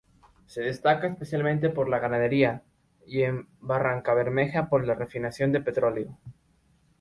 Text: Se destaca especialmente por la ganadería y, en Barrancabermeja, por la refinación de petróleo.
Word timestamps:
Se 0.47 0.61
destaca 0.61 1.05
especialmente 1.05 1.69
por 1.69 1.87
la 1.87 1.99
ganadería 1.99 2.63
y, 3.05 3.21
en 3.21 3.47
Barrancabermeja, 3.59 4.67
por 4.67 4.83
la 4.83 4.95
refinación 4.95 5.51
de 5.51 5.61
petróleo. 5.61 6.17